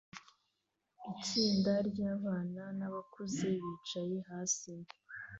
[1.11, 4.71] Itsinda ryabana nabakuze bicaye hasi